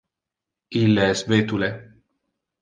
Ille 0.79 1.03
es 1.17 1.21
vetule. 1.33 1.71